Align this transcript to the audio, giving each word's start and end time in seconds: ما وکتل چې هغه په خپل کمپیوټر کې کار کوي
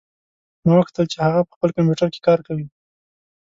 ما 0.65 0.73
وکتل 0.79 1.05
چې 1.13 1.17
هغه 1.25 1.39
په 1.47 1.51
خپل 1.57 1.69
کمپیوټر 1.75 2.07
کې 2.13 2.19
کار 2.27 2.39
کوي 2.47 2.65